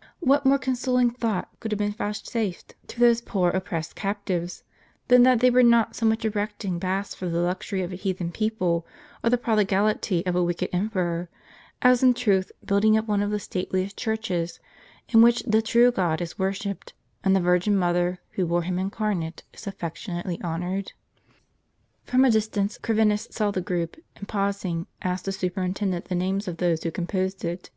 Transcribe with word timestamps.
t 0.00 0.06
What 0.20 0.46
more 0.46 0.60
consoling 0.60 1.10
thought 1.10 1.48
could 1.58 1.72
have 1.72 1.78
been 1.80 1.90
vouchsafed 1.90 2.76
to 2.86 3.00
those 3.00 3.20
poor 3.20 3.50
oppressed 3.50 3.96
captives, 3.96 4.62
than 5.08 5.24
that 5.24 5.40
they 5.40 5.50
were 5.50 5.64
not 5.64 5.96
so 5.96 6.06
much 6.06 6.24
erecting 6.24 6.78
baths 6.78 7.16
for 7.16 7.28
the 7.28 7.40
luxury 7.40 7.82
of 7.82 7.90
a 7.92 7.96
heathen 7.96 8.30
people, 8.30 8.86
or 9.24 9.30
the 9.30 9.36
prodigality 9.36 10.24
of 10.24 10.36
a 10.36 10.42
wicked 10.44 10.70
emperor, 10.72 11.28
as 11.82 12.00
in 12.00 12.14
truth 12.14 12.52
building 12.64 12.96
up 12.96 13.08
one 13.08 13.22
of 13.22 13.32
the 13.32 13.40
stateliest 13.40 13.96
churches 13.96 14.60
in 15.08 15.20
which 15.20 15.42
the 15.42 15.60
true 15.60 15.90
God 15.90 16.20
is 16.20 16.38
worshipped, 16.38 16.92
and 17.24 17.34
the 17.34 17.40
Virgin 17.40 17.76
Mother, 17.76 18.20
who 18.34 18.46
bore 18.46 18.62
Him 18.62 18.78
incarnate, 18.78 19.42
is 19.52 19.66
affectionately 19.66 20.40
honored? 20.44 20.92
From 22.04 22.24
a 22.24 22.30
distance 22.30 22.78
Corvinus 22.78 23.26
saw 23.32 23.50
the 23.50 23.60
group; 23.60 23.96
and 24.14 24.28
pausing, 24.28 24.86
asked 25.02 25.24
the 25.24 25.32
superintendent 25.32 26.04
the 26.04 26.14
names 26.14 26.46
of 26.46 26.58
those 26.58 26.84
who 26.84 26.92
composed 26.92 27.44
it. 27.44 27.70